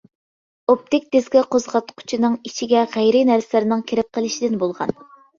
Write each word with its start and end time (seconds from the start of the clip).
ئوپتىك 0.73 1.03
دىسكا 1.15 1.41
قوزغاتقۇچنىڭ 1.55 2.37
ئىچىگە 2.49 2.81
غەيرىي 2.93 3.27
نەرسىلەرنىڭ 3.31 3.83
كىرىپ 3.91 4.09
قېلىشىدىن 4.19 4.57
بولغان. 4.65 4.95